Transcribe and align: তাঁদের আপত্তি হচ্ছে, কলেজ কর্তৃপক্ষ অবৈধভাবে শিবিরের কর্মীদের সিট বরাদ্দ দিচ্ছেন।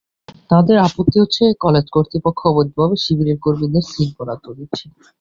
তাঁদের 0.49 0.77
আপত্তি 0.87 1.17
হচ্ছে, 1.19 1.43
কলেজ 1.63 1.85
কর্তৃপক্ষ 1.89 2.39
অবৈধভাবে 2.47 2.95
শিবিরের 3.03 3.37
কর্মীদের 3.39 3.83
সিট 3.91 4.09
বরাদ্দ 4.17 4.45
দিচ্ছেন। 4.57 4.89